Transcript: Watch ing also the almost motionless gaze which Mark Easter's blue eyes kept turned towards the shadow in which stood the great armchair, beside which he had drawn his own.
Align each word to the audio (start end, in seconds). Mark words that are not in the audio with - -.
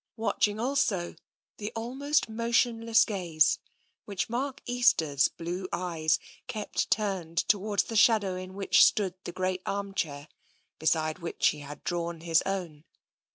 Watch 0.17 0.47
ing 0.47 0.59
also 0.59 1.13
the 1.57 1.71
almost 1.75 2.27
motionless 2.27 3.05
gaze 3.05 3.59
which 4.05 4.29
Mark 4.31 4.59
Easter's 4.65 5.27
blue 5.27 5.67
eyes 5.71 6.17
kept 6.47 6.89
turned 6.89 7.37
towards 7.47 7.83
the 7.83 7.95
shadow 7.95 8.35
in 8.35 8.55
which 8.55 8.83
stood 8.83 9.13
the 9.25 9.31
great 9.31 9.61
armchair, 9.63 10.27
beside 10.79 11.19
which 11.19 11.49
he 11.49 11.59
had 11.59 11.83
drawn 11.83 12.21
his 12.21 12.41
own. 12.47 12.83